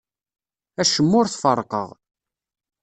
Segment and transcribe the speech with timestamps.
[0.81, 1.89] Acemma ur t-ferrqeɣ.